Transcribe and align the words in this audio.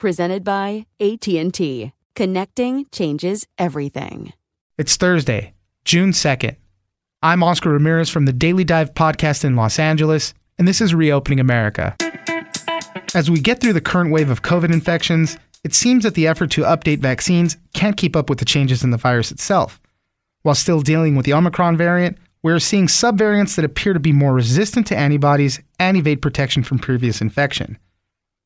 presented 0.00 0.42
by 0.42 0.86
AT&T. 0.98 1.92
Connecting 2.16 2.86
changes 2.90 3.46
everything. 3.58 4.32
It's 4.78 4.96
Thursday, 4.96 5.52
June 5.84 6.10
2nd. 6.10 6.56
I'm 7.22 7.42
Oscar 7.42 7.70
Ramirez 7.70 8.08
from 8.08 8.24
the 8.24 8.32
Daily 8.32 8.64
Dive 8.64 8.94
podcast 8.94 9.44
in 9.44 9.54
Los 9.54 9.78
Angeles, 9.78 10.32
and 10.58 10.66
this 10.66 10.80
is 10.80 10.94
Reopening 10.94 11.38
America. 11.38 11.94
As 13.14 13.30
we 13.30 13.40
get 13.40 13.60
through 13.60 13.74
the 13.74 13.80
current 13.80 14.10
wave 14.10 14.30
of 14.30 14.42
COVID 14.42 14.72
infections, 14.72 15.36
it 15.64 15.74
seems 15.74 16.04
that 16.04 16.14
the 16.14 16.26
effort 16.26 16.50
to 16.52 16.62
update 16.62 17.00
vaccines 17.00 17.58
can't 17.74 17.96
keep 17.96 18.16
up 18.16 18.30
with 18.30 18.38
the 18.38 18.44
changes 18.46 18.82
in 18.82 18.90
the 18.90 18.96
virus 18.96 19.30
itself. 19.30 19.78
While 20.42 20.54
still 20.54 20.80
dealing 20.80 21.14
with 21.14 21.26
the 21.26 21.34
Omicron 21.34 21.76
variant, 21.76 22.16
we're 22.42 22.58
seeing 22.58 22.86
subvariants 22.86 23.56
that 23.56 23.66
appear 23.66 23.92
to 23.92 24.00
be 24.00 24.12
more 24.12 24.32
resistant 24.32 24.86
to 24.86 24.96
antibodies 24.96 25.60
and 25.78 25.98
evade 25.98 26.22
protection 26.22 26.62
from 26.62 26.78
previous 26.78 27.20
infection. 27.20 27.78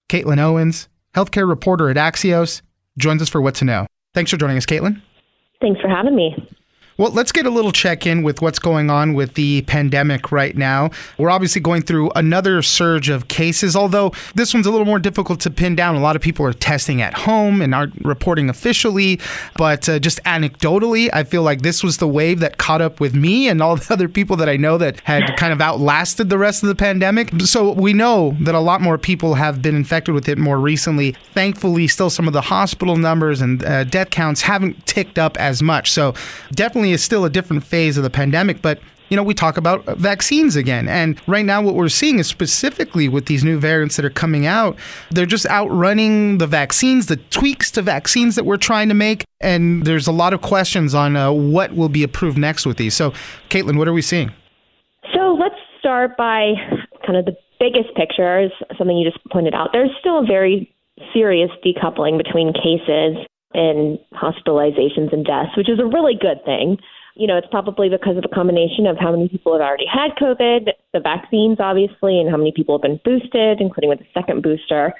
Caitlin 0.08 0.40
Owens, 0.40 0.88
healthcare 1.14 1.48
reporter 1.48 1.88
at 1.90 1.96
Axios, 1.96 2.62
joins 2.98 3.22
us 3.22 3.28
for 3.28 3.40
What 3.40 3.54
to 3.56 3.64
Know. 3.64 3.86
Thanks 4.14 4.30
for 4.30 4.36
joining 4.36 4.56
us, 4.56 4.66
Caitlin. 4.66 5.00
Thanks 5.60 5.80
for 5.80 5.88
having 5.88 6.14
me. 6.14 6.34
Well, 6.96 7.10
let's 7.10 7.32
get 7.32 7.44
a 7.44 7.50
little 7.50 7.72
check 7.72 8.06
in 8.06 8.22
with 8.22 8.40
what's 8.40 8.60
going 8.60 8.88
on 8.88 9.14
with 9.14 9.34
the 9.34 9.62
pandemic 9.62 10.30
right 10.30 10.56
now. 10.56 10.90
We're 11.18 11.30
obviously 11.30 11.60
going 11.60 11.82
through 11.82 12.12
another 12.14 12.62
surge 12.62 13.08
of 13.08 13.26
cases, 13.26 13.74
although 13.74 14.12
this 14.36 14.54
one's 14.54 14.66
a 14.66 14.70
little 14.70 14.86
more 14.86 15.00
difficult 15.00 15.40
to 15.40 15.50
pin 15.50 15.74
down. 15.74 15.96
A 15.96 16.00
lot 16.00 16.14
of 16.14 16.22
people 16.22 16.46
are 16.46 16.52
testing 16.52 17.02
at 17.02 17.12
home 17.12 17.60
and 17.62 17.74
aren't 17.74 18.00
reporting 18.04 18.48
officially, 18.48 19.18
but 19.56 19.88
uh, 19.88 19.98
just 19.98 20.22
anecdotally, 20.22 21.10
I 21.12 21.24
feel 21.24 21.42
like 21.42 21.62
this 21.62 21.82
was 21.82 21.96
the 21.96 22.06
wave 22.06 22.38
that 22.38 22.58
caught 22.58 22.80
up 22.80 23.00
with 23.00 23.12
me 23.12 23.48
and 23.48 23.60
all 23.60 23.74
the 23.76 23.92
other 23.92 24.08
people 24.08 24.36
that 24.36 24.48
I 24.48 24.56
know 24.56 24.78
that 24.78 25.00
had 25.00 25.36
kind 25.36 25.52
of 25.52 25.60
outlasted 25.60 26.30
the 26.30 26.38
rest 26.38 26.62
of 26.62 26.68
the 26.68 26.76
pandemic. 26.76 27.32
So 27.40 27.72
we 27.72 27.92
know 27.92 28.36
that 28.42 28.54
a 28.54 28.60
lot 28.60 28.80
more 28.80 28.98
people 28.98 29.34
have 29.34 29.60
been 29.60 29.74
infected 29.74 30.14
with 30.14 30.28
it 30.28 30.38
more 30.38 30.60
recently. 30.60 31.16
Thankfully, 31.32 31.88
still 31.88 32.08
some 32.08 32.28
of 32.28 32.34
the 32.34 32.40
hospital 32.40 32.96
numbers 32.96 33.40
and 33.40 33.64
uh, 33.64 33.82
death 33.82 34.10
counts 34.10 34.42
haven't 34.42 34.86
ticked 34.86 35.18
up 35.18 35.36
as 35.38 35.60
much. 35.60 35.90
So 35.90 36.14
definitely 36.52 36.83
is 36.92 37.02
still 37.02 37.24
a 37.24 37.30
different 37.30 37.64
phase 37.64 37.96
of 37.96 38.02
the 38.02 38.10
pandemic, 38.10 38.62
but 38.62 38.80
you 39.08 39.16
know, 39.16 39.22
we 39.22 39.34
talk 39.34 39.56
about 39.56 39.84
vaccines 39.98 40.56
again. 40.56 40.88
And 40.88 41.20
right 41.28 41.44
now, 41.44 41.60
what 41.62 41.74
we're 41.74 41.88
seeing 41.88 42.18
is 42.18 42.26
specifically 42.26 43.08
with 43.08 43.26
these 43.26 43.44
new 43.44 43.58
variants 43.58 43.96
that 43.96 44.04
are 44.04 44.10
coming 44.10 44.46
out, 44.46 44.76
they're 45.10 45.26
just 45.26 45.46
outrunning 45.46 46.38
the 46.38 46.46
vaccines, 46.46 47.06
the 47.06 47.16
tweaks 47.16 47.70
to 47.72 47.82
vaccines 47.82 48.34
that 48.36 48.44
we're 48.44 48.56
trying 48.56 48.88
to 48.88 48.94
make. 48.94 49.24
And 49.40 49.84
there's 49.84 50.06
a 50.06 50.12
lot 50.12 50.32
of 50.32 50.40
questions 50.40 50.94
on 50.94 51.16
uh, 51.16 51.30
what 51.32 51.74
will 51.74 51.88
be 51.88 52.02
approved 52.02 52.38
next 52.38 52.66
with 52.66 52.78
these. 52.78 52.94
So, 52.94 53.12
Caitlin, 53.50 53.76
what 53.76 53.88
are 53.88 53.92
we 53.92 54.02
seeing? 54.02 54.32
So, 55.14 55.36
let's 55.38 55.54
start 55.78 56.16
by 56.16 56.54
kind 57.06 57.18
of 57.18 57.26
the 57.26 57.36
biggest 57.60 57.94
picture, 57.94 58.40
is 58.40 58.50
something 58.78 58.96
you 58.96 59.08
just 59.08 59.22
pointed 59.30 59.54
out. 59.54 59.68
There's 59.72 59.90
still 60.00 60.20
a 60.20 60.26
very 60.26 60.74
serious 61.12 61.50
decoupling 61.64 62.16
between 62.16 62.52
cases 62.52 63.18
in 63.54 63.98
hospitalizations 64.12 65.12
and 65.12 65.24
deaths, 65.24 65.56
which 65.56 65.70
is 65.70 65.78
a 65.78 65.86
really 65.86 66.14
good 66.18 66.44
thing. 66.44 66.78
You 67.14 67.28
know, 67.28 67.38
it's 67.38 67.46
probably 67.50 67.88
because 67.88 68.18
of 68.18 68.24
a 68.26 68.34
combination 68.34 68.86
of 68.86 68.98
how 68.98 69.12
many 69.12 69.28
people 69.28 69.52
have 69.52 69.62
already 69.62 69.86
had 69.86 70.18
COVID, 70.18 70.74
the 70.92 71.00
vaccines, 71.00 71.58
obviously, 71.60 72.18
and 72.18 72.28
how 72.28 72.36
many 72.36 72.52
people 72.54 72.76
have 72.76 72.82
been 72.82 73.00
boosted, 73.04 73.60
including 73.60 73.88
with 73.88 74.00
the 74.00 74.10
second 74.12 74.42
booster, 74.42 74.92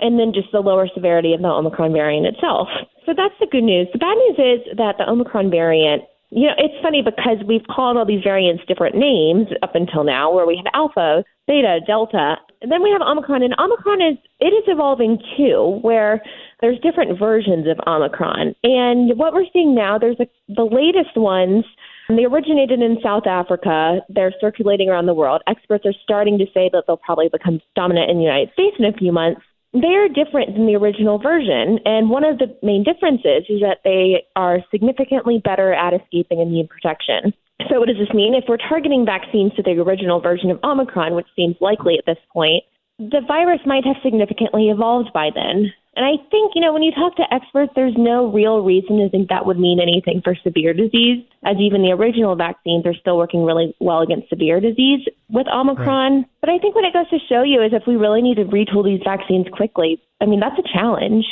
and 0.00 0.18
then 0.18 0.32
just 0.34 0.50
the 0.50 0.58
lower 0.58 0.88
severity 0.92 1.32
of 1.32 1.40
the 1.40 1.46
Omicron 1.46 1.92
variant 1.92 2.26
itself. 2.26 2.68
So 3.06 3.14
that's 3.16 3.34
the 3.38 3.46
good 3.46 3.62
news. 3.62 3.86
The 3.92 4.02
bad 4.02 4.18
news 4.18 4.38
is 4.38 4.76
that 4.78 4.98
the 4.98 5.08
Omicron 5.08 5.50
variant 5.50 6.02
you 6.30 6.46
know, 6.46 6.54
it's 6.58 6.74
funny 6.82 7.02
because 7.02 7.38
we've 7.46 7.66
called 7.68 7.96
all 7.96 8.06
these 8.06 8.22
variants 8.22 8.62
different 8.68 8.94
names 8.94 9.48
up 9.62 9.74
until 9.74 10.04
now, 10.04 10.32
where 10.32 10.46
we 10.46 10.56
have 10.56 10.70
alpha, 10.74 11.24
beta, 11.46 11.80
delta, 11.86 12.36
and 12.62 12.70
then 12.70 12.82
we 12.82 12.90
have 12.90 13.00
Omicron. 13.00 13.42
And 13.42 13.54
Omicron 13.58 14.00
is 14.00 14.18
it 14.38 14.52
is 14.54 14.64
evolving 14.66 15.18
too, 15.36 15.80
where 15.82 16.22
there's 16.60 16.78
different 16.80 17.18
versions 17.18 17.66
of 17.66 17.80
Omicron. 17.86 18.54
And 18.62 19.18
what 19.18 19.32
we're 19.32 19.48
seeing 19.52 19.74
now, 19.74 19.98
there's 19.98 20.20
a, 20.20 20.26
the 20.48 20.64
latest 20.64 21.16
ones. 21.16 21.64
They 22.08 22.24
originated 22.24 22.80
in 22.80 22.98
South 23.02 23.26
Africa. 23.26 24.00
They're 24.08 24.34
circulating 24.40 24.88
around 24.88 25.06
the 25.06 25.14
world. 25.14 25.42
Experts 25.46 25.86
are 25.86 25.94
starting 26.02 26.38
to 26.38 26.46
say 26.52 26.68
that 26.72 26.84
they'll 26.86 26.96
probably 26.96 27.28
become 27.28 27.60
dominant 27.74 28.10
in 28.10 28.18
the 28.18 28.24
United 28.24 28.52
States 28.52 28.76
in 28.78 28.84
a 28.84 28.92
few 28.92 29.12
months 29.12 29.40
they're 29.72 30.08
different 30.08 30.54
than 30.54 30.66
the 30.66 30.74
original 30.74 31.18
version. 31.18 31.78
And 31.84 32.10
one 32.10 32.24
of 32.24 32.38
the 32.38 32.56
main 32.62 32.82
differences 32.82 33.46
is 33.48 33.60
that 33.60 33.78
they 33.84 34.26
are 34.36 34.58
significantly 34.70 35.40
better 35.42 35.72
at 35.72 35.94
escaping 35.94 36.40
immune 36.40 36.68
protection. 36.68 37.32
So, 37.68 37.78
what 37.78 37.88
does 37.88 37.98
this 37.98 38.14
mean? 38.14 38.34
If 38.34 38.44
we're 38.48 38.56
targeting 38.56 39.04
vaccines 39.04 39.52
to 39.56 39.62
the 39.62 39.72
original 39.72 40.20
version 40.20 40.50
of 40.50 40.58
Omicron, 40.64 41.14
which 41.14 41.28
seems 41.36 41.56
likely 41.60 41.98
at 41.98 42.06
this 42.06 42.18
point, 42.32 42.64
the 42.98 43.20
virus 43.26 43.60
might 43.64 43.84
have 43.84 43.96
significantly 44.02 44.68
evolved 44.68 45.10
by 45.12 45.30
then. 45.34 45.72
And 45.96 46.06
I 46.06 46.22
think, 46.30 46.52
you 46.54 46.60
know, 46.60 46.72
when 46.72 46.82
you 46.82 46.92
talk 46.92 47.16
to 47.16 47.24
experts, 47.34 47.72
there's 47.74 47.96
no 47.96 48.30
real 48.30 48.62
reason 48.62 48.98
to 48.98 49.10
think 49.10 49.28
that 49.28 49.44
would 49.44 49.58
mean 49.58 49.80
anything 49.80 50.20
for 50.22 50.36
severe 50.36 50.72
disease, 50.72 51.24
as 51.44 51.56
even 51.58 51.82
the 51.82 51.90
original 51.90 52.36
vaccines 52.36 52.86
are 52.86 52.94
still 52.94 53.16
working 53.16 53.44
really 53.44 53.74
well 53.80 54.00
against 54.00 54.28
severe 54.28 54.60
disease 54.60 55.04
with 55.28 55.48
Omicron. 55.48 56.16
Right. 56.16 56.26
But 56.40 56.50
I 56.50 56.58
think 56.58 56.76
what 56.76 56.84
it 56.84 56.92
goes 56.92 57.08
to 57.10 57.18
show 57.28 57.42
you 57.42 57.62
is 57.62 57.72
if 57.72 57.82
we 57.88 57.96
really 57.96 58.22
need 58.22 58.36
to 58.36 58.44
retool 58.44 58.84
these 58.84 59.00
vaccines 59.04 59.46
quickly, 59.52 60.00
I 60.20 60.26
mean, 60.26 60.38
that's 60.38 60.58
a 60.58 60.72
challenge. 60.72 61.24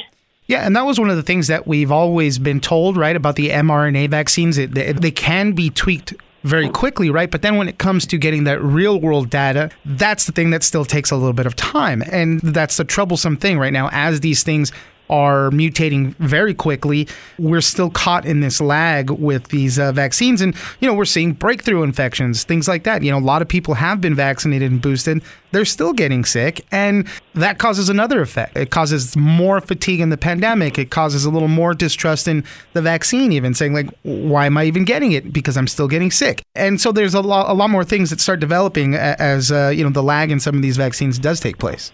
Yeah, 0.47 0.67
and 0.67 0.75
that 0.75 0.87
was 0.87 0.99
one 0.99 1.11
of 1.11 1.17
the 1.17 1.23
things 1.23 1.47
that 1.49 1.67
we've 1.67 1.93
always 1.93 2.39
been 2.39 2.61
told, 2.61 2.97
right, 2.97 3.15
about 3.15 3.37
the 3.37 3.51
mRNA 3.51 4.09
vaccines. 4.11 4.59
It, 4.59 4.73
they, 4.73 4.93
they 4.93 5.11
can 5.11 5.53
be 5.53 5.71
tweaked 5.71 6.15
very 6.45 6.67
hmm. 6.67 6.73
quickly, 6.73 7.11
right? 7.11 7.31
But 7.31 7.43
then 7.43 7.57
when 7.57 7.69
it 7.69 7.79
comes 7.79 8.07
to 8.07 8.19
getting 8.19 8.45
that 8.45 8.63
real 8.63 9.01
world 9.01 9.31
data, 9.31 9.71
that's 9.85 10.27
the 10.27 10.33
thing 10.33 10.51
that 10.51 10.63
still 10.63 10.85
takes 10.85 11.11
a 11.11 11.17
little 11.17 11.33
bit 11.33 11.47
of 11.47 11.57
time. 11.57 12.03
And 12.11 12.41
that's 12.41 12.77
the 12.77 12.85
troublesome 12.85 13.37
thing 13.37 13.59
right 13.59 13.73
now 13.73 13.89
as 13.93 14.21
these 14.21 14.43
things 14.43 14.73
are 15.11 15.51
mutating 15.51 16.15
very 16.17 16.55
quickly. 16.55 17.09
We're 17.39 17.61
still 17.61 17.91
caught 17.91 18.25
in 18.25 18.41
this 18.41 18.61
lag 18.61 19.11
with 19.11 19.49
these 19.49 19.79
uh, 19.79 19.93
vaccines. 19.93 20.41
And, 20.41 20.55
you 20.81 20.89
know, 20.89 20.95
we're 20.95 21.05
seeing 21.05 21.33
breakthrough 21.33 21.83
infections, 21.83 22.45
things 22.45 22.69
like 22.69 22.85
that. 22.85 23.03
You 23.03 23.11
know, 23.11 23.19
a 23.19 23.21
lot 23.21 23.43
of 23.43 23.49
people 23.49 23.75
have 23.75 24.01
been 24.01 24.15
vaccinated 24.15 24.71
and 24.71 24.81
boosted. 24.81 25.23
They're 25.51 25.65
still 25.65 25.93
getting 25.93 26.25
sick. 26.25 26.65
And 26.71 27.09
that 27.35 27.59
causes 27.59 27.89
another 27.89 28.21
effect. 28.21 28.57
It 28.57 28.71
causes 28.71 29.17
more 29.17 29.61
fatigue 29.61 30.01
in 30.01 30.11
the 30.11 30.17
pandemic. 30.17 30.79
It 30.79 30.91
causes 30.91 31.25
a 31.25 31.31
little 31.31 31.49
more 31.49 31.75
distrust 31.75 32.29
in 32.29 32.45
the 32.73 32.83
vaccine, 32.83 33.33
even 33.33 33.55
saying, 33.55 33.75
like, 33.75 33.89
why 34.03 34.47
am 34.47 34.59
I 34.59 34.65
even 34.65 34.85
getting 34.85 35.13
it? 35.13 35.33
Because 35.33 35.57
I'm 35.57 35.67
still 35.67 35.89
getting 35.89 36.11
sick. 36.11 36.43
And 36.55 36.81
so 36.81 36.93
there's 36.93 37.15
a 37.15 37.21
lot, 37.21 37.51
a 37.51 37.55
lot 37.55 37.71
more 37.71 37.85
things 37.85 38.11
that 38.11 38.21
start 38.21 38.41
developing 38.41 38.95
as, 38.95 39.51
uh, 39.51 39.73
you 39.75 39.85
know, 39.85 39.91
the 39.91 40.03
lag 40.03 40.31
in 40.31 40.41
some 40.41 40.55
of 40.55 40.63
these 40.63 40.77
vaccines 40.77 41.19
does 41.19 41.41
take 41.41 41.59
place. 41.59 41.93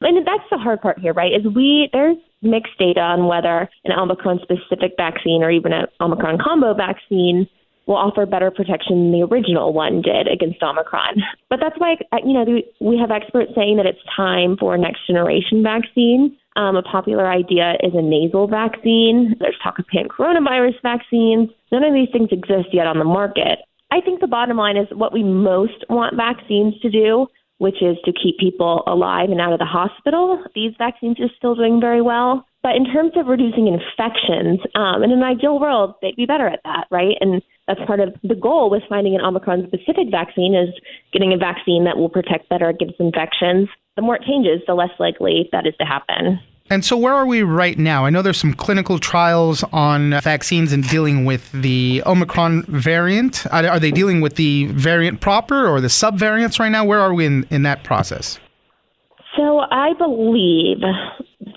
And 0.00 0.26
that's 0.26 0.42
the 0.50 0.58
hard 0.58 0.80
part 0.80 0.98
here, 0.98 1.12
right? 1.12 1.32
Is 1.32 1.46
we 1.54 1.88
there's 1.92 2.16
mixed 2.42 2.78
data 2.78 3.00
on 3.00 3.26
whether 3.26 3.68
an 3.84 3.92
Omicron 3.92 4.40
specific 4.42 4.94
vaccine 4.96 5.42
or 5.42 5.50
even 5.50 5.72
an 5.72 5.86
Omicron 6.00 6.38
combo 6.42 6.74
vaccine 6.74 7.48
will 7.86 7.96
offer 7.96 8.26
better 8.26 8.50
protection 8.50 9.10
than 9.10 9.12
the 9.12 9.26
original 9.26 9.72
one 9.72 10.02
did 10.02 10.28
against 10.28 10.62
Omicron. 10.62 11.22
But 11.50 11.58
that's 11.60 11.78
why, 11.78 11.96
you 12.24 12.32
know, 12.32 12.44
we 12.80 12.98
have 12.98 13.10
experts 13.10 13.52
saying 13.56 13.76
that 13.76 13.86
it's 13.86 13.98
time 14.14 14.56
for 14.58 14.74
a 14.74 14.78
next 14.78 15.06
generation 15.06 15.62
vaccine. 15.62 16.36
Um, 16.54 16.76
a 16.76 16.82
popular 16.82 17.26
idea 17.30 17.74
is 17.82 17.92
a 17.94 18.02
nasal 18.02 18.46
vaccine. 18.46 19.34
There's 19.40 19.58
talk 19.62 19.78
of 19.78 19.86
pan 19.86 20.08
coronavirus 20.08 20.80
vaccines. 20.82 21.50
None 21.72 21.82
of 21.82 21.94
these 21.94 22.08
things 22.12 22.28
exist 22.30 22.68
yet 22.72 22.86
on 22.86 22.98
the 22.98 23.04
market. 23.04 23.58
I 23.90 24.00
think 24.00 24.20
the 24.20 24.26
bottom 24.26 24.56
line 24.56 24.76
is 24.76 24.86
what 24.92 25.12
we 25.12 25.22
most 25.22 25.84
want 25.88 26.16
vaccines 26.16 26.78
to 26.80 26.90
do 26.90 27.26
which 27.62 27.80
is 27.80 27.96
to 28.04 28.12
keep 28.12 28.38
people 28.38 28.82
alive 28.88 29.30
and 29.30 29.40
out 29.40 29.52
of 29.52 29.60
the 29.60 29.64
hospital. 29.64 30.42
These 30.52 30.72
vaccines 30.78 31.20
are 31.20 31.30
still 31.38 31.54
doing 31.54 31.80
very 31.80 32.02
well. 32.02 32.44
But 32.60 32.74
in 32.74 32.84
terms 32.84 33.12
of 33.14 33.28
reducing 33.28 33.68
infections, 33.68 34.58
um, 34.74 35.04
in 35.04 35.12
an 35.12 35.22
ideal 35.22 35.60
world, 35.60 35.94
they'd 36.02 36.16
be 36.16 36.26
better 36.26 36.48
at 36.48 36.58
that, 36.64 36.86
right? 36.90 37.14
And 37.20 37.40
that's 37.68 37.80
part 37.86 38.00
of 38.00 38.14
the 38.24 38.34
goal 38.34 38.68
with 38.68 38.82
finding 38.88 39.14
an 39.14 39.20
Omicron 39.20 39.68
specific 39.68 40.10
vaccine 40.10 40.56
is 40.56 40.74
getting 41.12 41.32
a 41.32 41.36
vaccine 41.36 41.84
that 41.84 41.96
will 41.96 42.08
protect 42.08 42.48
better 42.48 42.68
against 42.68 42.98
infections. 42.98 43.68
The 43.94 44.02
more 44.02 44.16
it 44.16 44.22
changes, 44.26 44.60
the 44.66 44.74
less 44.74 44.94
likely 44.98 45.48
that 45.52 45.64
is 45.64 45.74
to 45.78 45.86
happen. 45.86 46.40
And 46.72 46.82
so, 46.82 46.96
where 46.96 47.12
are 47.12 47.26
we 47.26 47.42
right 47.42 47.78
now? 47.78 48.06
I 48.06 48.08
know 48.08 48.22
there's 48.22 48.40
some 48.40 48.54
clinical 48.54 48.98
trials 48.98 49.62
on 49.74 50.18
vaccines 50.22 50.72
and 50.72 50.88
dealing 50.88 51.26
with 51.26 51.52
the 51.52 52.02
Omicron 52.06 52.62
variant. 52.62 53.44
Are, 53.52 53.66
are 53.66 53.78
they 53.78 53.90
dealing 53.90 54.22
with 54.22 54.36
the 54.36 54.68
variant 54.68 55.20
proper 55.20 55.68
or 55.68 55.82
the 55.82 55.88
subvariants 55.88 56.58
right 56.58 56.70
now? 56.70 56.86
Where 56.86 56.98
are 56.98 57.12
we 57.12 57.26
in, 57.26 57.46
in 57.50 57.62
that 57.64 57.84
process? 57.84 58.40
So, 59.36 59.58
I 59.70 59.92
believe 59.98 60.80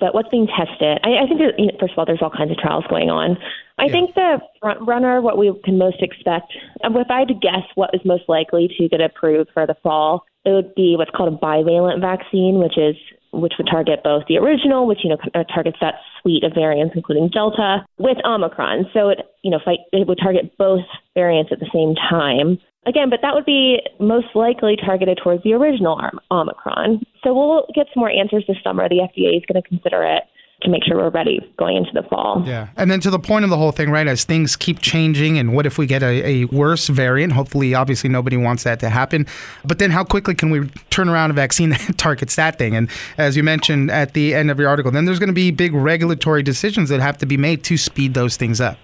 that 0.00 0.12
what's 0.12 0.28
being 0.28 0.48
tested, 0.48 0.98
I, 1.02 1.24
I 1.24 1.26
think, 1.26 1.40
that, 1.40 1.54
you 1.56 1.68
know, 1.68 1.78
first 1.80 1.94
of 1.94 1.98
all, 1.98 2.04
there's 2.04 2.20
all 2.20 2.28
kinds 2.28 2.50
of 2.50 2.58
trials 2.58 2.84
going 2.90 3.08
on. 3.08 3.38
I 3.78 3.86
yeah. 3.86 3.92
think 3.92 4.14
the 4.16 4.40
front 4.60 4.86
runner, 4.86 5.22
what 5.22 5.38
we 5.38 5.50
can 5.64 5.78
most 5.78 6.02
expect, 6.02 6.52
if 6.84 7.10
I 7.10 7.18
had 7.20 7.28
to 7.28 7.34
guess 7.34 7.64
what 7.74 7.88
is 7.94 8.02
most 8.04 8.24
likely 8.28 8.68
to 8.76 8.88
get 8.90 9.00
approved 9.00 9.48
for 9.54 9.66
the 9.66 9.76
fall, 9.82 10.26
it 10.44 10.50
would 10.50 10.74
be 10.74 10.94
what's 10.98 11.10
called 11.10 11.32
a 11.32 11.36
bivalent 11.38 12.02
vaccine, 12.02 12.58
which 12.58 12.76
is 12.76 12.96
which 13.40 13.54
would 13.58 13.68
target 13.70 14.00
both 14.02 14.24
the 14.28 14.38
original, 14.38 14.86
which 14.86 15.00
you 15.04 15.10
know 15.10 15.18
targets 15.54 15.78
that 15.80 15.94
suite 16.20 16.44
of 16.44 16.52
variants, 16.54 16.94
including 16.96 17.28
Delta, 17.28 17.84
with 17.98 18.18
Omicron. 18.24 18.86
So 18.92 19.08
it 19.08 19.18
you 19.42 19.50
know 19.50 19.60
fight, 19.64 19.80
it 19.92 20.06
would 20.06 20.18
target 20.22 20.56
both 20.58 20.84
variants 21.14 21.52
at 21.52 21.60
the 21.60 21.70
same 21.72 21.94
time. 21.94 22.58
Again, 22.86 23.10
but 23.10 23.18
that 23.22 23.34
would 23.34 23.44
be 23.44 23.80
most 23.98 24.28
likely 24.34 24.76
targeted 24.76 25.18
towards 25.22 25.42
the 25.42 25.54
original 25.54 26.00
Omicron. 26.30 27.02
So 27.24 27.34
we'll 27.34 27.66
get 27.74 27.86
some 27.92 28.00
more 28.00 28.10
answers 28.10 28.44
this 28.46 28.58
summer. 28.62 28.88
The 28.88 29.02
FDA 29.02 29.36
is 29.36 29.42
going 29.50 29.60
to 29.60 29.68
consider 29.68 30.04
it 30.04 30.22
to 30.62 30.70
make 30.70 30.84
sure 30.84 30.96
we're 30.96 31.10
ready 31.10 31.40
going 31.58 31.76
into 31.76 31.90
the 31.92 32.02
fall. 32.08 32.42
Yeah. 32.46 32.68
And 32.76 32.90
then 32.90 33.00
to 33.00 33.10
the 33.10 33.18
point 33.18 33.44
of 33.44 33.50
the 33.50 33.56
whole 33.56 33.72
thing, 33.72 33.90
right, 33.90 34.06
as 34.06 34.24
things 34.24 34.56
keep 34.56 34.80
changing, 34.80 35.38
and 35.38 35.54
what 35.54 35.66
if 35.66 35.76
we 35.76 35.86
get 35.86 36.02
a, 36.02 36.26
a 36.26 36.44
worse 36.46 36.88
variant? 36.88 37.34
Hopefully, 37.34 37.74
obviously, 37.74 38.08
nobody 38.08 38.36
wants 38.36 38.64
that 38.64 38.80
to 38.80 38.88
happen. 38.88 39.26
But 39.64 39.78
then 39.78 39.90
how 39.90 40.02
quickly 40.02 40.34
can 40.34 40.50
we 40.50 40.68
turn 40.90 41.08
around 41.08 41.30
a 41.30 41.34
vaccine 41.34 41.70
that 41.70 41.98
targets 41.98 42.36
that 42.36 42.58
thing? 42.58 42.74
And 42.74 42.88
as 43.18 43.36
you 43.36 43.42
mentioned 43.42 43.90
at 43.90 44.14
the 44.14 44.34
end 44.34 44.50
of 44.50 44.58
your 44.58 44.68
article, 44.68 44.90
then 44.90 45.04
there's 45.04 45.18
going 45.18 45.28
to 45.28 45.34
be 45.34 45.50
big 45.50 45.74
regulatory 45.74 46.42
decisions 46.42 46.88
that 46.88 47.00
have 47.00 47.18
to 47.18 47.26
be 47.26 47.36
made 47.36 47.62
to 47.64 47.76
speed 47.76 48.14
those 48.14 48.36
things 48.36 48.60
up. 48.60 48.78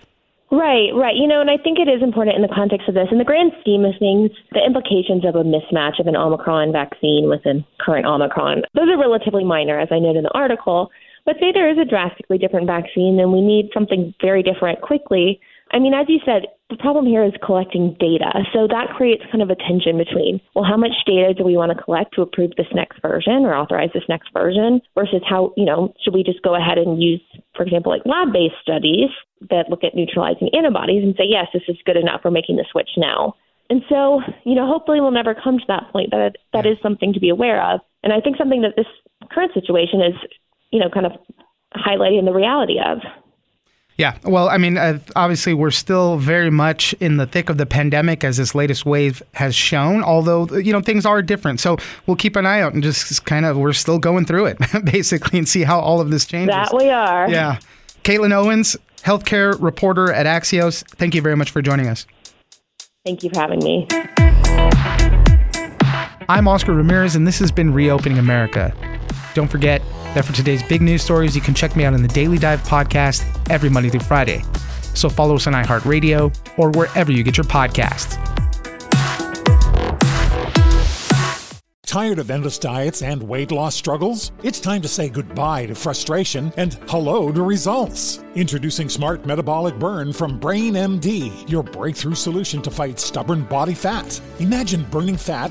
Right, 0.53 0.93
right. 0.95 1.17
You 1.17 1.27
know, 1.27 1.41
and 1.41 1.49
I 1.49 1.57
think 1.57 1.79
it 1.79 1.89
is 1.89 2.03
important 2.03 2.37
in 2.37 2.43
the 2.43 2.55
context 2.55 2.87
of 2.87 2.93
this, 2.93 3.09
in 3.11 3.17
the 3.17 3.25
grand 3.25 3.53
scheme 3.63 3.87
of 3.87 3.95
things, 3.99 4.31
the 4.53 4.61
implications 4.61 5.25
of 5.25 5.35
a 5.35 5.43
mismatch 5.43 5.99
of 5.99 6.07
an 6.07 6.15
Omicron 6.15 6.73
vaccine 6.73 7.27
with 7.27 7.41
a 7.47 7.65
current 7.81 8.05
Omicron, 8.05 8.61
those 8.75 8.89
are 8.91 9.01
relatively 9.01 9.45
minor, 9.45 9.81
as 9.81 9.89
I 9.91 9.99
noted 9.99 10.19
in 10.19 10.25
the 10.25 10.35
article. 10.35 10.91
But 11.25 11.37
say 11.39 11.53
there 11.53 11.71
is 11.71 11.79
a 11.79 11.85
drastically 11.85 12.39
different 12.39 12.67
vaccine 12.67 13.19
and 13.21 13.33
we 13.33 13.41
need 13.41 13.71
something 13.73 14.15
very 14.21 14.43
different 14.43 14.81
quickly. 14.81 15.41
I 15.73 15.79
mean, 15.79 15.95
as 15.95 16.07
you 16.09 16.19
said, 16.25 16.47
the 16.69 16.77
problem 16.77 17.07
here 17.07 17.25
is 17.25 17.33
collecting 17.45 17.97
data. 18.01 18.33
So 18.53 18.67
that 18.67 18.97
creates 18.97 19.23
kind 19.31 19.43
of 19.43 19.51
a 19.51 19.57
tension 19.57 19.99
between, 19.99 20.41
well, 20.55 20.65
how 20.65 20.77
much 20.77 20.93
data 21.07 21.33
do 21.35 21.45
we 21.45 21.57
want 21.57 21.71
to 21.71 21.83
collect 21.83 22.15
to 22.15 22.23
approve 22.23 22.53
this 22.57 22.67
next 22.75 23.01
version 23.01 23.45
or 23.45 23.55
authorize 23.55 23.91
this 23.95 24.09
next 24.09 24.33
version 24.33 24.81
versus 24.95 25.23
how, 25.29 25.53
you 25.57 25.65
know, 25.65 25.95
should 26.03 26.15
we 26.15 26.23
just 26.23 26.43
go 26.43 26.55
ahead 26.55 26.79
and 26.79 27.03
use, 27.03 27.23
for 27.55 27.63
example, 27.63 27.93
like 27.93 28.03
lab 28.05 28.33
based 28.33 28.57
studies 28.61 29.11
that 29.51 29.69
look 29.71 29.85
at 29.85 29.95
neutralizing 29.95 30.49
antibodies 30.57 31.03
and 31.03 31.15
say, 31.17 31.25
yes, 31.29 31.47
this 31.53 31.63
is 31.69 31.77
good 31.85 31.97
enough, 31.97 32.23
we're 32.25 32.31
making 32.31 32.57
the 32.57 32.67
switch 32.71 32.91
now. 32.97 33.35
And 33.71 33.83
so, 33.89 34.21
you 34.45 34.55
know, 34.55 34.67
hopefully 34.67 35.01
we'll 35.01 35.11
never 35.11 35.35
come 35.35 35.59
to 35.59 35.65
that 35.69 35.93
point, 35.93 36.11
but 36.11 36.37
that 36.53 36.67
is 36.67 36.77
something 36.83 37.13
to 37.13 37.21
be 37.21 37.31
aware 37.31 37.63
of. 37.63 37.81
And 38.03 38.13
I 38.13 38.21
think 38.21 38.37
something 38.37 38.63
that 38.63 38.77
this 38.77 38.87
current 39.31 39.53
situation 39.55 40.01
is 40.01 40.15
you 40.73 40.81
know, 40.81 40.89
kind 40.89 41.07
of 41.07 41.13
highlighting 41.75 42.25
the 42.25 42.33
reality 42.33 42.79
of. 42.85 42.99
Yeah, 43.99 44.17
well, 44.25 44.49
I 44.49 44.57
mean, 44.57 44.79
uh, 44.79 44.99
obviously, 45.17 45.53
we're 45.53 45.71
still 45.71 46.17
very 46.17 46.51
much 46.51 46.95
in 46.95 47.19
the 47.19 47.27
thick 47.27 47.51
of 47.51 47.59
the 47.59 47.67
pandemic, 47.67 48.25
as 48.25 48.39
this 48.39 48.55
latest 48.55 48.87
wave 48.87 49.23
has 49.35 49.55
shown. 49.55 50.03
Although, 50.03 50.49
you 50.57 50.73
know, 50.73 50.81
things 50.81 51.05
are 51.05 51.21
different, 51.21 51.61
so 51.61 51.77
we'll 52.07 52.17
keep 52.17 52.35
an 52.35 52.47
eye 52.47 52.63
out 52.63 52.73
and 52.73 52.83
just 52.83 53.25
kind 53.27 53.45
of 53.45 53.59
we're 53.59 53.75
still 53.75 53.99
going 53.99 54.25
through 54.25 54.47
it, 54.47 54.59
basically, 54.85 55.39
and 55.39 55.47
see 55.47 55.63
how 55.63 55.79
all 55.79 56.01
of 56.01 56.11
this 56.11 56.25
changes. 56.25 56.55
That 56.55 56.75
we 56.75 56.89
are. 56.89 57.29
Yeah, 57.29 57.59
Caitlin 58.03 58.33
Owens, 58.33 58.77
healthcare 59.03 59.61
reporter 59.61 60.11
at 60.11 60.25
Axios. 60.25 60.85
Thank 60.97 61.15
you 61.15 61.21
very 61.21 61.37
much 61.37 61.51
for 61.51 61.61
joining 61.61 61.89
us. 61.89 62.07
Thank 63.05 63.23
you 63.23 63.31
for 63.31 63.41
having 63.41 63.59
me. 63.59 63.87
I'm 66.29 66.49
Oscar 66.49 66.73
Ramirez, 66.73 67.15
and 67.15 67.27
this 67.27 67.39
has 67.41 67.53
been 67.53 67.75
Reopening 67.75 68.19
America. 68.19 68.75
Don't 69.35 69.49
forget 69.49 69.83
that 70.15 70.25
for 70.25 70.33
today's 70.33 70.63
big 70.63 70.83
news 70.83 71.03
stories, 71.03 71.35
you 71.35 71.41
can 71.43 71.55
check 71.55 71.77
me 71.77 71.85
out 71.85 71.95
on 71.95 72.03
the 72.03 72.09
Daily 72.09 72.39
Dive 72.39 72.63
podcast 72.63 73.25
every 73.51 73.71
Monday 73.71 73.91
through 73.91 74.01
Friday. 74.01 74.43
So 74.95 75.09
follow 75.09 75.37
us 75.37 75.47
on 75.47 75.55
iHeartRadio 75.55 76.59
or 76.59 76.71
wherever 76.71 77.11
you 77.11 77.23
get 77.23 77.37
your 77.37 77.45
podcasts. 77.45 78.19
Tired 81.93 82.19
of 82.19 82.31
endless 82.31 82.59
diets 82.59 83.03
and 83.03 83.23
weight 83.23 83.53
loss 83.53 83.75
struggles? 83.75 84.33
It's 84.43 84.61
time 84.61 84.81
to 84.81 84.89
say 84.89 85.11
goodbye 85.11 85.67
to 85.67 85.75
frustration 85.75 86.51
and 86.57 86.73
hello 86.89 87.31
to 87.31 87.43
results. 87.43 88.25
Introducing 88.35 88.89
Smart 88.89 89.27
Metabolic 89.27 89.79
Burn 89.79 90.11
from 90.11 90.39
Brain 90.39 90.73
MD, 90.73 91.51
your 91.51 91.63
breakthrough 91.63 92.15
solution 92.15 92.63
to 92.63 92.71
fight 92.71 92.99
stubborn 92.99 93.45
body 93.45 93.75
fat. 93.75 94.19
Imagine 94.39 94.85
burning 94.85 95.19
fat, 95.19 95.51